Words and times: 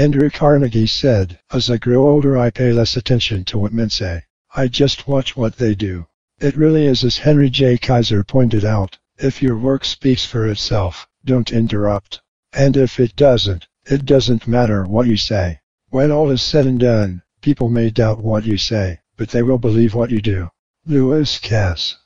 Andrew 0.00 0.30
Carnegie 0.30 0.86
said, 0.86 1.38
As 1.52 1.68
I 1.68 1.76
grow 1.76 2.08
older 2.08 2.34
I 2.38 2.48
pay 2.48 2.72
less 2.72 2.96
attention 2.96 3.44
to 3.44 3.58
what 3.58 3.74
men 3.74 3.90
say. 3.90 4.22
I 4.56 4.66
just 4.66 5.06
watch 5.06 5.36
what 5.36 5.58
they 5.58 5.74
do. 5.74 6.06
It 6.40 6.56
really 6.56 6.86
is 6.86 7.04
as 7.04 7.18
Henry 7.18 7.50
J. 7.50 7.76
Kaiser 7.76 8.24
pointed 8.24 8.64
out, 8.64 8.96
if 9.18 9.42
your 9.42 9.58
work 9.58 9.84
speaks 9.84 10.24
for 10.24 10.46
itself, 10.46 11.06
don't 11.22 11.52
interrupt. 11.52 12.22
And 12.50 12.78
if 12.78 12.98
it 12.98 13.14
doesn't, 13.14 13.66
it 13.84 14.06
doesn't 14.06 14.48
matter 14.48 14.86
what 14.86 15.06
you 15.06 15.18
say. 15.18 15.60
When 15.90 16.10
all 16.10 16.30
is 16.30 16.40
said 16.40 16.64
and 16.64 16.80
done, 16.80 17.20
people 17.42 17.68
may 17.68 17.90
doubt 17.90 18.24
what 18.24 18.46
you 18.46 18.56
say, 18.56 19.00
but 19.18 19.28
they 19.28 19.42
will 19.42 19.58
believe 19.58 19.94
what 19.94 20.10
you 20.10 20.22
do. 20.22 20.48
Lewis 20.86 21.38
Cass 21.38 21.98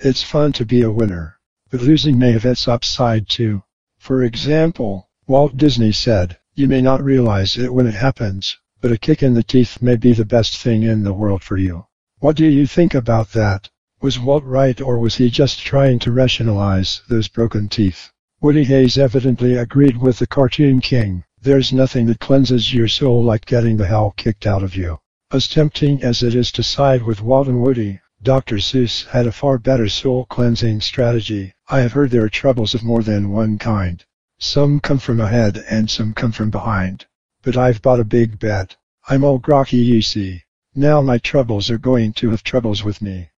It's 0.00 0.22
fun 0.22 0.52
to 0.52 0.64
be 0.64 0.82
a 0.82 0.92
winner, 0.92 1.40
but 1.70 1.82
losing 1.82 2.20
may 2.20 2.30
have 2.30 2.44
its 2.44 2.68
upside 2.68 3.28
too. 3.28 3.64
For 3.98 4.22
example, 4.22 5.08
Walt 5.26 5.56
Disney 5.56 5.90
said, 5.90 6.38
You 6.54 6.68
may 6.68 6.80
not 6.80 7.02
realize 7.02 7.58
it 7.58 7.74
when 7.74 7.88
it 7.88 7.94
happens, 7.94 8.56
but 8.80 8.92
a 8.92 8.96
kick 8.96 9.24
in 9.24 9.34
the 9.34 9.42
teeth 9.42 9.82
may 9.82 9.96
be 9.96 10.12
the 10.12 10.24
best 10.24 10.56
thing 10.56 10.84
in 10.84 11.02
the 11.02 11.12
world 11.12 11.42
for 11.42 11.56
you. 11.56 11.86
What 12.20 12.36
do 12.36 12.46
you 12.46 12.64
think 12.64 12.94
about 12.94 13.32
that? 13.32 13.70
Was 14.00 14.20
Walt 14.20 14.44
right 14.44 14.80
or 14.80 15.00
was 15.00 15.16
he 15.16 15.30
just 15.30 15.58
trying 15.58 15.98
to 15.98 16.12
rationalize 16.12 17.02
those 17.08 17.26
broken 17.26 17.68
teeth? 17.68 18.12
Woody 18.40 18.62
Hayes 18.62 18.98
evidently 18.98 19.56
agreed 19.56 19.96
with 19.96 20.20
the 20.20 20.28
Cartoon 20.28 20.80
King. 20.80 21.24
There's 21.42 21.72
nothing 21.72 22.06
that 22.06 22.20
cleanses 22.20 22.72
your 22.72 22.86
soul 22.86 23.24
like 23.24 23.46
getting 23.46 23.76
the 23.76 23.88
hell 23.88 24.14
kicked 24.16 24.46
out 24.46 24.62
of 24.62 24.76
you. 24.76 25.00
As 25.32 25.48
tempting 25.48 26.04
as 26.04 26.22
it 26.22 26.36
is 26.36 26.52
to 26.52 26.62
side 26.62 27.02
with 27.02 27.20
Walt 27.20 27.48
and 27.48 27.60
Woody, 27.60 28.00
Dr. 28.22 28.56
Seuss 28.56 29.06
had 29.06 29.26
a 29.26 29.32
far 29.32 29.58
better 29.58 29.88
soul-cleansing 29.88 30.80
strategy. 30.80 31.54
I 31.68 31.80
have 31.80 31.92
heard 31.92 32.10
there 32.10 32.24
are 32.24 32.28
troubles 32.28 32.74
of 32.74 32.82
more 32.82 33.02
than 33.02 33.30
one 33.30 33.58
kind. 33.58 34.04
Some 34.38 34.80
come 34.80 34.98
from 34.98 35.20
ahead 35.20 35.64
and 35.70 35.88
some 35.88 36.14
come 36.14 36.32
from 36.32 36.50
behind. 36.50 37.06
But 37.42 37.56
I've 37.56 37.80
bought 37.80 38.00
a 38.00 38.04
big 38.04 38.38
bet. 38.38 38.76
I'm 39.08 39.22
all 39.22 39.38
groggy 39.38 39.78
you 39.78 40.02
see. 40.02 40.42
Now 40.74 41.00
my 41.00 41.18
troubles 41.18 41.70
are 41.70 41.78
going 41.78 42.12
to 42.14 42.30
have 42.30 42.42
troubles 42.42 42.82
with 42.82 43.00
me. 43.00 43.30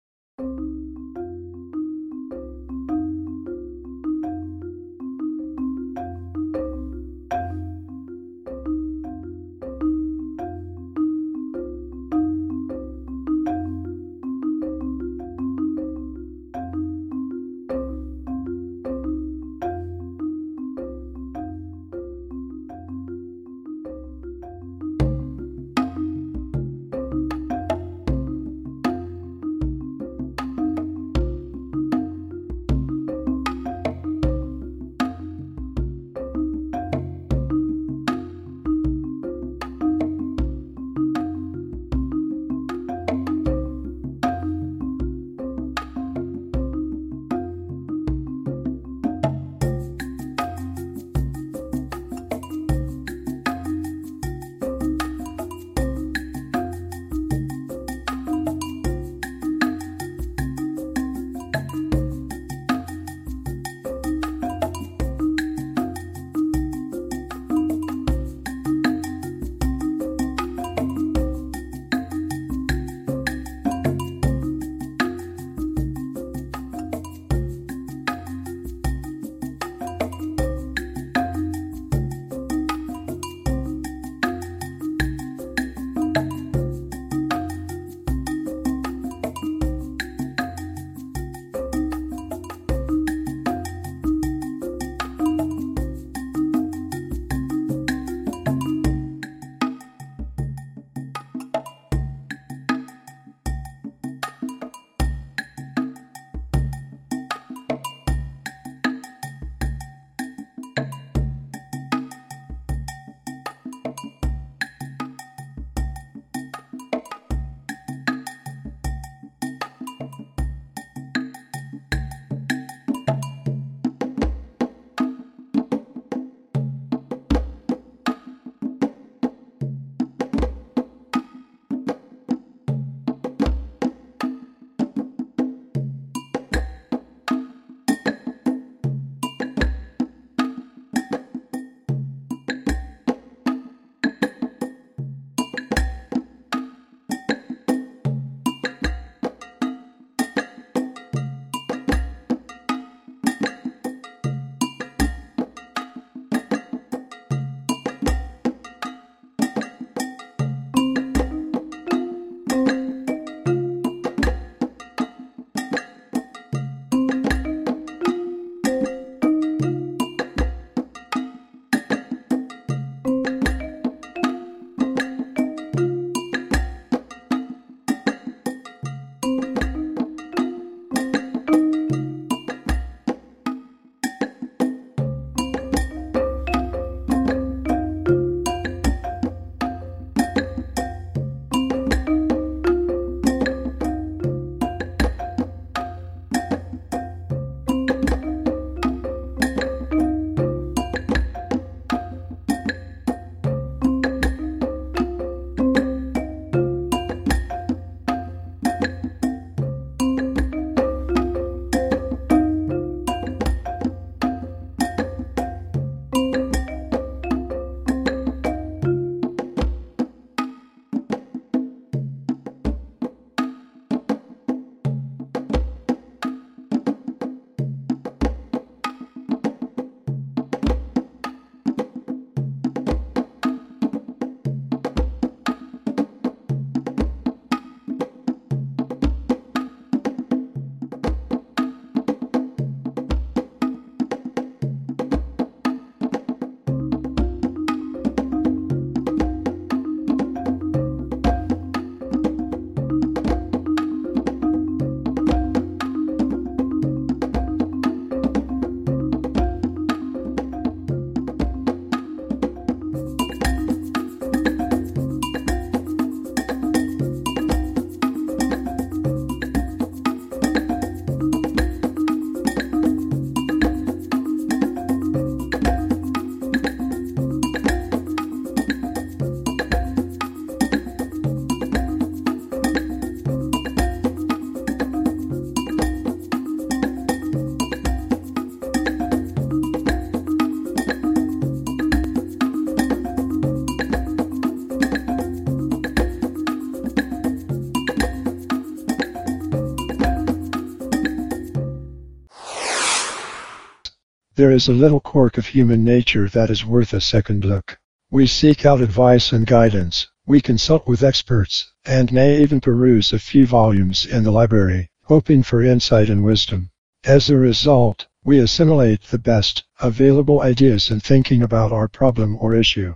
There 304.40 304.50
is 304.50 304.68
a 304.68 304.72
little 304.72 305.00
quirk 305.00 305.36
of 305.36 305.48
human 305.48 305.84
nature 305.84 306.26
that 306.30 306.48
is 306.48 306.64
worth 306.64 306.94
a 306.94 307.00
second 307.02 307.44
look. 307.44 307.78
We 308.10 308.26
seek 308.26 308.64
out 308.64 308.80
advice 308.80 309.32
and 309.32 309.46
guidance, 309.46 310.06
we 310.24 310.40
consult 310.40 310.88
with 310.88 311.02
experts, 311.02 311.70
and 311.84 312.10
may 312.10 312.40
even 312.40 312.62
peruse 312.62 313.12
a 313.12 313.18
few 313.18 313.46
volumes 313.46 314.06
in 314.06 314.24
the 314.24 314.30
library, 314.30 314.88
hoping 315.04 315.42
for 315.42 315.62
insight 315.62 316.08
and 316.08 316.24
wisdom. 316.24 316.70
As 317.04 317.28
a 317.28 317.36
result, 317.36 318.06
we 318.24 318.38
assimilate 318.38 319.02
the 319.02 319.18
best 319.18 319.64
available 319.78 320.40
ideas 320.40 320.90
in 320.90 321.00
thinking 321.00 321.42
about 321.42 321.70
our 321.70 321.86
problem 321.86 322.38
or 322.40 322.54
issue. 322.54 322.94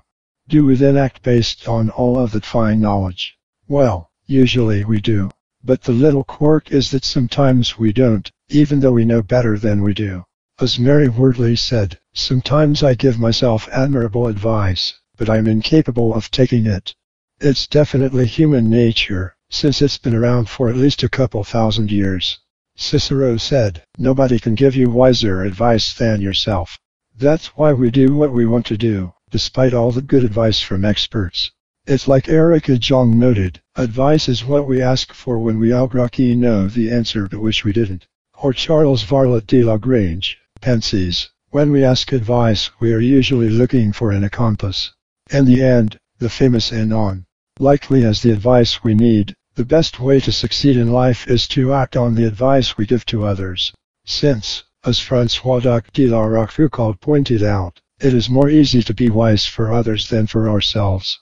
Do 0.48 0.64
we 0.64 0.76
then 0.76 0.96
act 0.96 1.22
based 1.22 1.68
on 1.68 1.90
all 1.90 2.18
of 2.18 2.32
that 2.32 2.46
fine 2.46 2.80
knowledge? 2.80 3.36
Well, 3.68 4.10
usually 4.24 4.82
we 4.86 4.98
do. 4.98 5.30
But 5.62 5.82
the 5.82 5.92
little 5.92 6.24
quirk 6.24 6.72
is 6.72 6.90
that 6.92 7.04
sometimes 7.04 7.78
we 7.78 7.92
don't, 7.92 8.32
even 8.48 8.80
though 8.80 8.92
we 8.92 9.04
know 9.04 9.20
better 9.20 9.58
than 9.58 9.82
we 9.82 9.92
do. 9.92 10.24
As 10.60 10.78
Mary 10.78 11.08
Wortley 11.08 11.56
said, 11.56 11.98
sometimes 12.12 12.84
I 12.84 12.94
give 12.94 13.18
myself 13.18 13.68
admirable 13.72 14.28
advice, 14.28 14.94
but 15.16 15.28
I'm 15.28 15.48
incapable 15.48 16.14
of 16.14 16.30
taking 16.30 16.64
it. 16.64 16.94
It's 17.40 17.66
definitely 17.66 18.26
human 18.26 18.70
nature, 18.70 19.34
since 19.50 19.82
it's 19.82 19.98
been 19.98 20.14
around 20.14 20.48
for 20.48 20.68
at 20.68 20.76
least 20.76 21.02
a 21.02 21.08
couple 21.08 21.42
thousand 21.42 21.90
years. 21.90 22.38
Cicero 22.76 23.36
said, 23.36 23.82
Nobody 23.98 24.38
can 24.38 24.54
give 24.54 24.76
you 24.76 24.88
wiser 24.90 25.42
advice 25.42 25.92
than 25.92 26.20
yourself. 26.20 26.78
That's 27.18 27.48
why 27.56 27.72
we 27.72 27.90
do 27.90 28.14
what 28.14 28.32
we 28.32 28.46
want 28.46 28.64
to 28.66 28.76
do, 28.76 29.12
despite 29.32 29.74
all 29.74 29.90
the 29.90 30.02
good 30.02 30.22
advice 30.22 30.60
from 30.60 30.84
experts. 30.84 31.50
It's 31.84 32.06
like 32.06 32.28
Erica 32.28 32.78
Jong 32.78 33.18
noted, 33.18 33.60
advice 33.74 34.28
is 34.28 34.44
what 34.44 34.68
we 34.68 34.80
ask 34.80 35.12
for 35.12 35.40
when 35.40 35.58
we 35.58 35.72
already 35.72 36.36
know 36.36 36.68
the 36.68 36.92
answer 36.92 37.26
but 37.26 37.40
wish 37.40 37.64
we 37.64 37.72
didn't. 37.72 38.06
Or 38.40 38.52
Charles 38.52 39.02
Varlet 39.02 39.48
de 39.48 39.64
la 39.64 39.78
Grange, 39.78 40.38
Pensées, 40.64 41.28
when 41.50 41.70
we 41.70 41.84
ask 41.84 42.10
advice 42.10 42.70
we 42.80 42.94
are 42.94 42.98
usually 42.98 43.50
looking 43.50 43.92
for 43.92 44.10
an 44.10 44.24
accomplice. 44.24 44.92
In 45.30 45.44
the 45.44 45.62
end, 45.62 45.98
the 46.18 46.30
famous 46.30 46.72
Anon, 46.72 47.26
likely 47.58 48.02
as 48.02 48.22
the 48.22 48.30
advice 48.30 48.82
we 48.82 48.94
need, 48.94 49.34
the 49.56 49.66
best 49.66 50.00
way 50.00 50.20
to 50.20 50.32
succeed 50.32 50.78
in 50.78 50.90
life 50.90 51.28
is 51.28 51.46
to 51.48 51.74
act 51.74 51.98
on 51.98 52.14
the 52.14 52.24
advice 52.24 52.78
we 52.78 52.86
give 52.86 53.04
to 53.12 53.26
others. 53.26 53.74
Since, 54.06 54.64
as 54.86 54.98
Francois 54.98 55.60
de 55.60 56.06
la 56.06 56.24
Rochefoucauld 56.24 56.98
pointed 56.98 57.42
out, 57.42 57.82
it 58.00 58.14
is 58.14 58.30
more 58.30 58.48
easy 58.48 58.82
to 58.84 58.94
be 58.94 59.10
wise 59.10 59.44
for 59.44 59.70
others 59.70 60.08
than 60.08 60.26
for 60.26 60.48
ourselves. 60.48 61.18